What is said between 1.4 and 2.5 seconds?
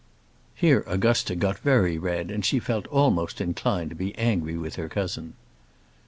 very red, and